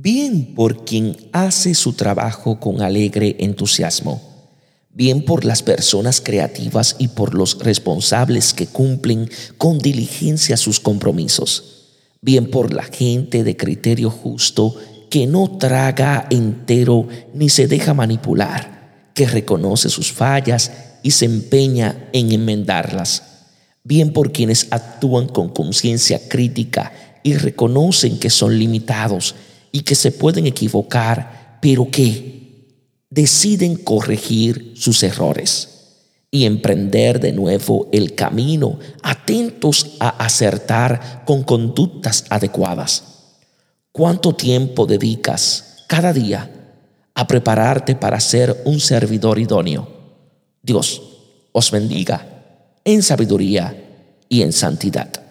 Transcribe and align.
bien 0.00 0.54
por 0.54 0.84
quien 0.84 1.16
hace 1.32 1.74
su 1.74 1.92
trabajo 1.92 2.60
con 2.60 2.82
alegre 2.82 3.34
entusiasmo, 3.40 4.22
bien 4.90 5.24
por 5.24 5.44
las 5.44 5.64
personas 5.64 6.20
creativas 6.20 6.94
y 7.00 7.08
por 7.08 7.34
los 7.34 7.58
responsables 7.58 8.54
que 8.54 8.68
cumplen 8.68 9.28
con 9.56 9.80
diligencia 9.80 10.56
sus 10.56 10.78
compromisos, 10.78 11.88
bien 12.20 12.48
por 12.48 12.72
la 12.72 12.84
gente 12.84 13.42
de 13.42 13.56
criterio 13.56 14.08
justo 14.08 14.76
que 15.10 15.26
no 15.26 15.58
traga 15.58 16.28
entero 16.30 17.08
ni 17.34 17.48
se 17.48 17.66
deja 17.66 17.92
manipular, 17.92 19.10
que 19.14 19.26
reconoce 19.26 19.88
sus 19.88 20.12
fallas 20.12 20.70
y 21.02 21.10
se 21.10 21.24
empeña 21.24 22.08
en 22.12 22.30
enmendarlas, 22.30 23.24
bien 23.82 24.12
por 24.12 24.30
quienes 24.30 24.68
actúan 24.70 25.26
con 25.26 25.48
conciencia 25.48 26.28
crítica 26.28 26.92
y 27.24 27.34
reconocen 27.34 28.20
que 28.20 28.30
son 28.30 28.56
limitados 28.56 29.34
y 29.72 29.80
que 29.80 29.94
se 29.94 30.12
pueden 30.12 30.46
equivocar, 30.46 31.58
pero 31.60 31.90
que 31.90 32.66
deciden 33.10 33.76
corregir 33.76 34.72
sus 34.76 35.02
errores 35.02 35.78
y 36.30 36.44
emprender 36.44 37.20
de 37.20 37.32
nuevo 37.32 37.88
el 37.92 38.14
camino, 38.14 38.78
atentos 39.02 39.96
a 39.98 40.10
acertar 40.24 41.22
con 41.24 41.42
conductas 41.42 42.24
adecuadas. 42.28 43.04
¿Cuánto 43.92 44.34
tiempo 44.34 44.86
dedicas 44.86 45.84
cada 45.86 46.12
día 46.12 46.50
a 47.14 47.26
prepararte 47.26 47.96
para 47.96 48.20
ser 48.20 48.62
un 48.64 48.78
servidor 48.78 49.38
idóneo? 49.38 49.88
Dios 50.62 51.02
os 51.52 51.70
bendiga 51.70 52.26
en 52.84 53.02
sabiduría 53.02 53.74
y 54.28 54.42
en 54.42 54.52
santidad. 54.52 55.27